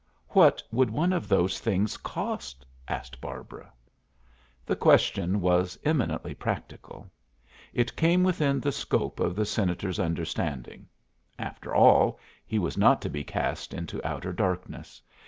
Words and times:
"What 0.29 0.63
would 0.71 0.89
one 0.89 1.13
of 1.13 1.27
those 1.27 1.59
things 1.59 1.95
cost?" 1.97 2.65
asked 2.87 3.21
Barbara. 3.21 3.71
The 4.65 4.75
question 4.75 5.41
was 5.41 5.77
eminently 5.85 6.33
practical. 6.33 7.07
It 7.71 7.95
came 7.95 8.23
within 8.23 8.59
the 8.61 8.71
scope 8.71 9.19
of 9.19 9.35
the 9.35 9.45
senator's 9.45 9.99
understanding. 9.99 10.87
After 11.37 11.75
all, 11.75 12.17
he 12.47 12.57
was 12.57 12.77
not 12.79 12.99
to 13.03 13.09
be 13.11 13.23
cast 13.23 13.75
into 13.75 14.03
outer 14.03 14.33
darkness. 14.33 15.03